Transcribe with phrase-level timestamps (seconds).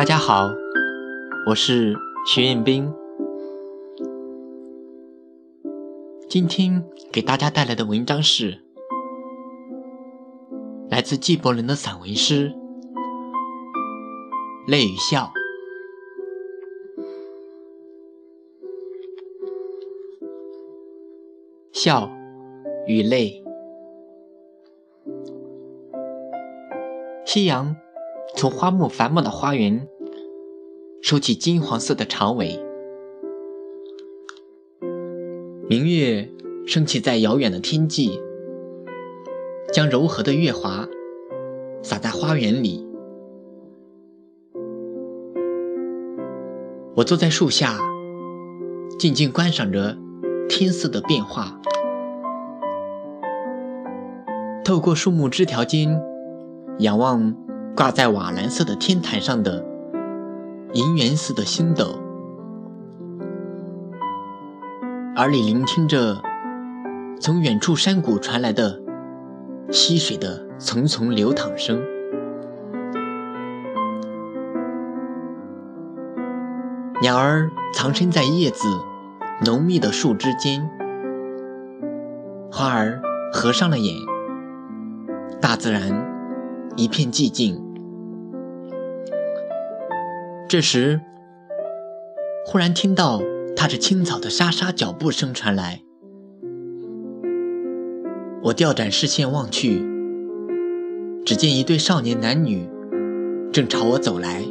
[0.00, 0.48] 大家好，
[1.46, 1.94] 我是
[2.26, 2.90] 徐彦斌。
[6.26, 6.82] 今天
[7.12, 8.62] 给大家带来的文章是
[10.88, 12.48] 来自纪伯伦的散文诗
[14.70, 15.30] 《泪与笑》。
[21.74, 22.10] 笑
[22.86, 23.44] 与泪，
[27.26, 27.76] 夕阳
[28.36, 29.86] 从花木繁茂的花园
[31.02, 32.58] 收起金黄色的长尾，
[35.68, 36.28] 明月
[36.66, 38.18] 升起在遥远的天际，
[39.72, 40.88] 将柔和的月华
[41.82, 42.86] 洒在花园里。
[46.94, 47.78] 我坐在树下，
[48.98, 49.96] 静静观赏着
[50.48, 51.60] 天色的变化。
[54.64, 56.00] 透过树木枝条间，
[56.78, 57.34] 仰望
[57.76, 59.64] 挂在瓦蓝色的天台上的
[60.74, 61.98] 银元似的星斗，
[65.16, 66.20] 耳里聆听着
[67.20, 68.80] 从远处山谷传来的
[69.70, 71.80] 溪水的淙淙流淌声。
[77.00, 78.68] 鸟儿藏身在叶子
[79.46, 80.68] 浓密的树枝间，
[82.52, 83.00] 花儿
[83.32, 83.96] 合上了眼。
[85.40, 86.09] 大自然
[86.80, 87.62] 一片寂静。
[90.48, 90.98] 这时，
[92.46, 93.20] 忽然听到
[93.54, 95.82] 踏着青草的沙沙脚步声传来。
[98.44, 99.84] 我调转视线望去，
[101.26, 102.66] 只见一对少年男女
[103.52, 104.42] 正朝我走来。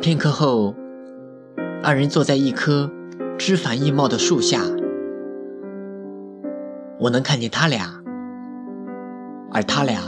[0.00, 0.74] 片刻后，
[1.82, 2.90] 二人坐在一棵
[3.36, 4.62] 枝繁叶茂的树下。
[6.98, 7.95] 我能看见他俩，
[9.52, 10.00] 而他俩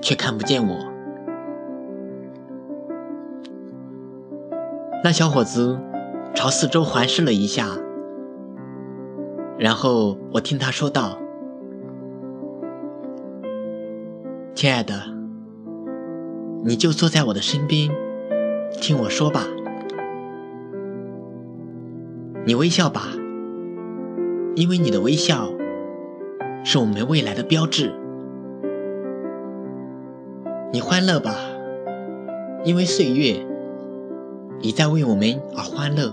[0.00, 0.76] 却看不见我。
[5.04, 5.78] 那小伙子
[6.34, 7.68] 朝四周环视了一下，
[9.58, 11.18] 然后我听他说道
[14.54, 14.94] ：“亲爱的，
[16.64, 17.90] 你就坐在我的身边，
[18.80, 19.46] 听我说吧。
[22.44, 23.08] 你微笑吧，
[24.54, 25.48] 因为你的微笑。”
[26.64, 27.92] 是我们未来的标志。
[30.74, 31.36] 你欢乐吧，
[32.64, 33.46] 因为岁月
[34.62, 36.10] 已在为我们而欢乐。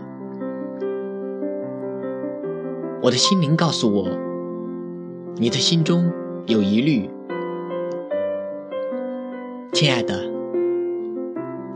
[3.01, 4.09] 我的心灵告诉我，
[5.37, 6.11] 你的心中
[6.45, 7.09] 有疑虑，
[9.71, 10.29] 亲爱的，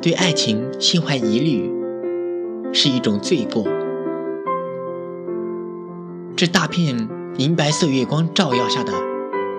[0.02, 1.72] 对爱情心怀疑虑
[2.74, 3.64] 是一种罪过。
[6.36, 7.08] 这大片。
[7.40, 8.94] 银白色月光照耀下的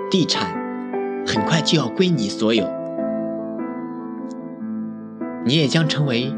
[0.09, 0.55] 地产，
[1.27, 2.65] 很快就要归你所有。
[5.47, 6.32] 你也将成为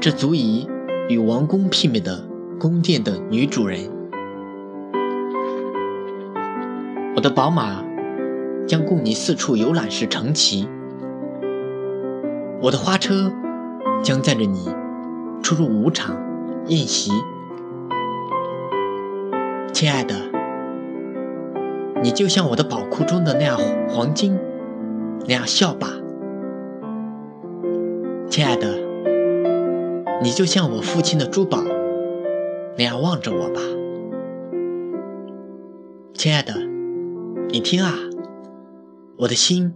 [0.00, 0.66] 这足以
[1.08, 2.24] 与王宫媲美的
[2.58, 3.80] 宫殿的女主人。
[7.14, 7.84] 我的宝马
[8.66, 10.66] 将供你四处游览时乘骑。
[12.62, 13.30] 我的花车
[14.02, 14.74] 将载着你
[15.42, 16.16] 出入舞场
[16.68, 17.12] 宴席。
[19.72, 20.14] 亲爱的。
[22.00, 24.38] 你就像我的宝库中的那样黄金，
[25.26, 25.88] 那样笑吧，
[28.38, 28.78] 亲爱的。
[30.22, 31.60] 你就像我父亲的珠宝，
[32.76, 33.60] 那样望着我吧，
[36.14, 36.54] 亲爱的。
[37.48, 37.96] 你听啊，
[39.16, 39.74] 我的心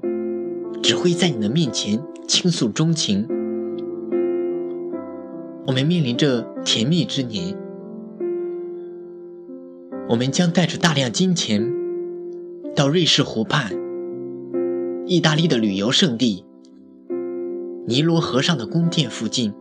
[0.80, 3.26] 只会在你的面前倾诉衷情。
[5.66, 7.56] 我们面临着甜蜜之年，
[10.08, 11.68] 我们将带着大量金钱。
[12.76, 13.72] 到瑞士湖畔、
[15.04, 16.44] 意大利的旅游胜地、
[17.86, 19.52] 尼罗河上的宫殿附近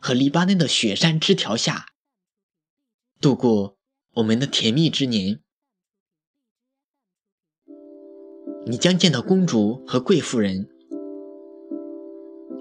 [0.00, 1.86] 和黎巴嫩的雪山枝条下，
[3.20, 3.76] 度过
[4.14, 5.40] 我们的甜蜜之年。
[8.66, 10.68] 你将见到公主和贵妇人，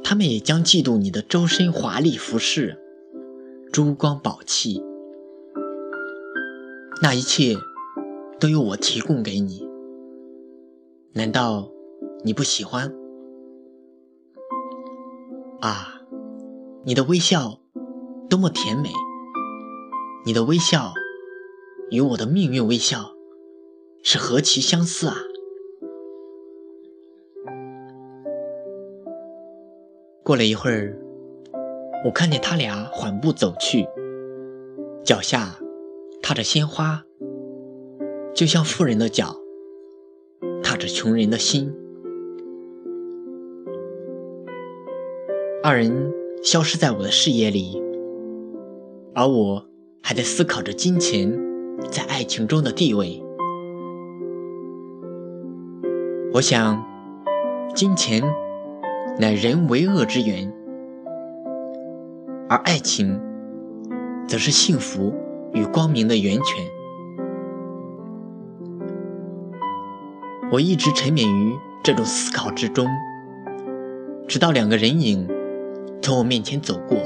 [0.04, 2.78] 他们也将嫉妒你的周身华丽服饰、
[3.72, 4.82] 珠光宝气。
[7.02, 7.56] 那一切。
[8.40, 9.68] 都由我提供给你，
[11.12, 11.70] 难道
[12.24, 12.90] 你不喜欢？
[15.62, 16.02] 啊，
[16.86, 17.60] 你的微笑
[18.30, 18.90] 多么甜美！
[20.26, 20.94] 你的微笑
[21.92, 23.12] 与我的命运微笑
[24.02, 25.16] 是何其相似啊！
[30.24, 30.98] 过了一会儿，
[32.06, 33.86] 我看见他俩缓步走去，
[35.04, 35.60] 脚下
[36.22, 37.04] 踏着鲜花。
[38.34, 39.36] 就像富人的脚
[40.64, 41.76] 踏着穷人的心，
[45.70, 46.12] 二人
[46.42, 47.80] 消失在我的视野里，
[49.14, 49.64] 而我
[50.02, 51.32] 还在思考着金钱
[51.92, 53.24] 在爱情中的地位。
[56.34, 56.84] 我想，
[57.76, 58.24] 金钱
[59.20, 60.52] 乃人为恶之源，
[62.50, 63.22] 而爱情
[64.28, 65.14] 则是幸福
[65.54, 66.66] 与光明的源泉。
[70.52, 72.88] 我一直沉湎于这种思考之中，
[74.28, 75.30] 直到两个人影
[76.02, 76.98] 从我面前走过，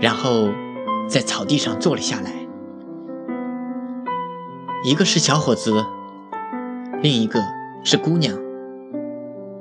[0.00, 0.48] 然后
[1.08, 2.32] 在草地上坐了下来。
[4.84, 5.84] 一个是小伙子，
[7.02, 7.40] 另一个。
[7.82, 8.38] 是姑娘，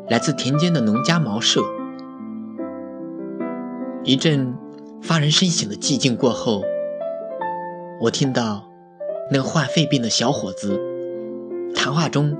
[0.09, 1.62] 来自田间的农家茅舍。
[4.03, 4.53] 一阵
[5.01, 6.63] 发人深省的寂静过后，
[8.01, 8.69] 我听到
[9.31, 10.77] 那个患肺病的小伙子
[11.74, 12.38] 谈话中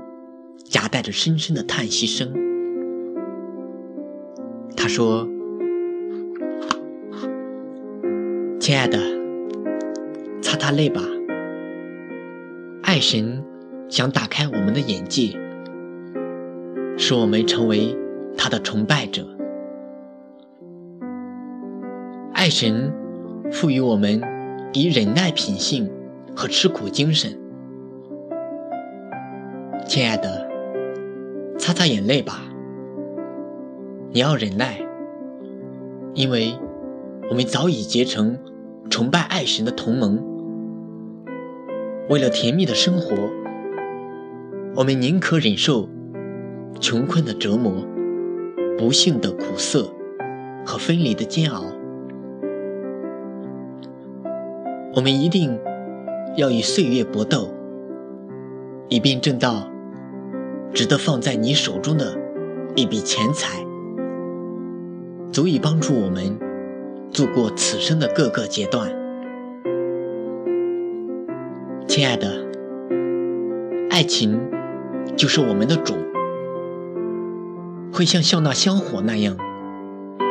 [0.64, 2.30] 夹带着深深的叹息声。
[4.76, 5.26] 他说
[8.60, 8.98] ：“亲爱的，
[10.42, 11.00] 擦擦泪吧。
[12.82, 13.42] 爱神
[13.88, 15.34] 想打开我们的眼界。”
[16.98, 17.96] 使我们成为
[18.36, 19.26] 他的崇拜者。
[22.34, 22.92] 爱神
[23.50, 24.20] 赋予我们
[24.74, 25.90] 以忍耐品性
[26.36, 27.34] 和吃苦精神。
[29.86, 30.46] 亲爱的，
[31.58, 32.42] 擦擦眼泪吧。
[34.12, 34.78] 你要忍耐，
[36.12, 36.52] 因为
[37.30, 38.38] 我们早已结成
[38.90, 40.22] 崇拜爱神的同盟。
[42.08, 43.14] 为了甜蜜的生活，
[44.74, 45.88] 我们宁可忍受。
[46.80, 47.72] 穷困的折磨，
[48.78, 49.92] 不幸的苦涩
[50.64, 51.62] 和分离的煎熬，
[54.94, 55.58] 我们一定
[56.36, 57.50] 要与岁月搏斗，
[58.88, 59.68] 以便挣到
[60.72, 62.16] 值得放在你手中的
[62.76, 63.62] 一笔钱财，
[65.30, 66.34] 足以帮助我们
[67.12, 68.90] 度过此生的各个阶段。
[71.86, 72.46] 亲爱的，
[73.90, 74.40] 爱情
[75.16, 75.94] 就是我们的主。
[77.92, 79.36] 会像笑纳香火那样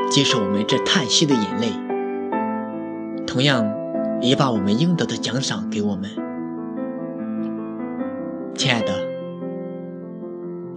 [0.10, 1.68] 接受我们这叹息的眼泪，
[3.28, 3.70] 同样
[4.22, 6.10] 也把我们应得的奖赏给我们。
[8.56, 8.94] 亲爱的，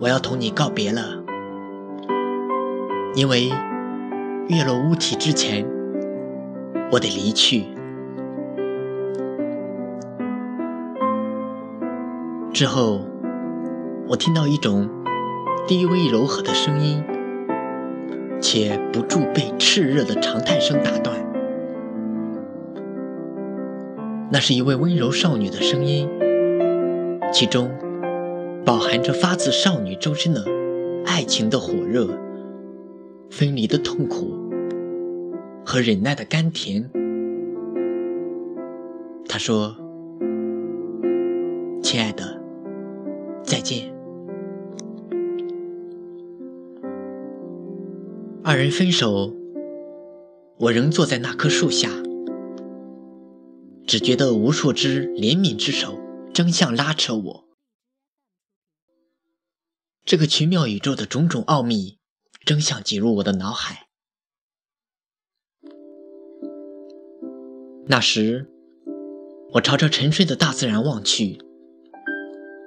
[0.00, 1.22] 我要同你告别了，
[3.14, 3.50] 因为
[4.48, 5.64] 月落乌啼之前，
[6.92, 7.64] 我得离去。
[12.52, 13.00] 之后，
[14.06, 14.88] 我听到一种。
[15.64, 17.04] 低微柔和的声音，
[18.40, 21.16] 且不住被炽热的长叹声打断。
[24.32, 26.08] 那是一位温柔少女的声音，
[27.32, 27.70] 其中
[28.66, 30.44] 饱含着发自少女周身的
[31.06, 32.08] 爱情的火热、
[33.30, 34.34] 分离的痛苦
[35.64, 36.90] 和忍耐的甘甜。
[39.28, 39.76] 他说
[41.82, 42.40] ：“亲爱的，
[43.42, 43.92] 再见。”
[48.44, 49.34] 二人分手，
[50.58, 51.88] 我仍坐在那棵树下，
[53.86, 55.98] 只觉得无数只怜悯之手
[56.34, 57.44] 争相拉扯我。
[60.04, 61.98] 这个奇妙宇宙的种种奥秘
[62.44, 63.86] 争相挤入我的脑海。
[67.86, 68.46] 那时，
[69.54, 71.38] 我朝着沉睡的大自然望去，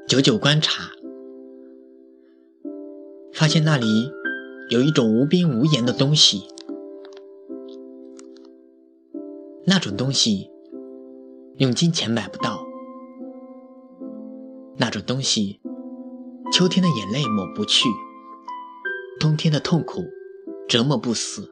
[0.07, 0.91] 久久观察，
[3.33, 3.85] 发现那里。
[4.71, 6.41] 有一种无边无沿的东西，
[9.67, 10.49] 那种东西
[11.57, 12.65] 用金钱买不到，
[14.77, 15.61] 那种东西
[16.51, 17.87] 秋天的眼泪抹不去，
[19.19, 20.03] 冬天的痛苦
[20.67, 21.47] 折磨不死，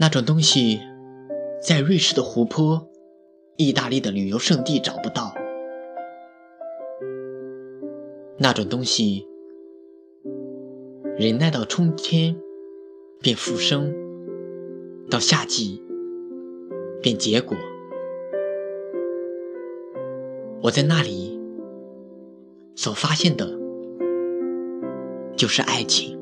[0.00, 0.80] 那种东西
[1.62, 2.88] 在瑞士的湖泊、
[3.58, 5.34] 意大利的旅游胜地找不到，
[8.38, 9.26] 那种东西。
[11.18, 12.34] 忍耐到春天，
[13.20, 13.92] 便复生；
[15.10, 15.82] 到夏季，
[17.02, 17.54] 便结果。
[20.62, 21.38] 我在那里
[22.74, 23.46] 所发现的，
[25.36, 26.18] 就是爱情。